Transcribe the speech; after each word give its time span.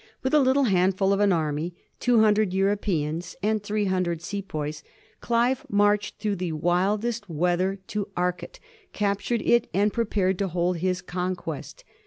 With 0.23 0.33
a 0.33 0.39
little 0.39 0.63
handful 0.63 1.13
of 1.13 1.19
an 1.19 1.31
army— 1.31 1.75
200 1.99 2.55
Europeans 2.55 3.35
and 3.43 3.61
300 3.61 4.19
Sepoys— 4.19 4.81
Clive 5.21 5.63
marched 5.69 6.17
through 6.17 6.37
the 6.37 6.53
wildest 6.53 7.29
weather 7.29 7.77
to 7.89 8.07
Arcot, 8.17 8.59
captured 8.93 9.43
it, 9.43 9.69
and 9.75 9.93
prepared 9.93 10.39
to 10.39 10.47
hold 10.47 10.77
his 10.77 11.03
conquest. 11.03 11.83